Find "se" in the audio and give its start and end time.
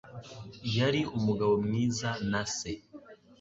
2.55-2.71